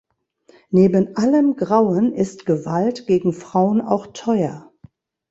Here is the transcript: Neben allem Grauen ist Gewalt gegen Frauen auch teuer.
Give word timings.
Neben 0.71 1.15
allem 1.15 1.55
Grauen 1.57 2.11
ist 2.15 2.47
Gewalt 2.47 3.05
gegen 3.05 3.33
Frauen 3.33 3.81
auch 3.81 4.07
teuer. 4.07 4.71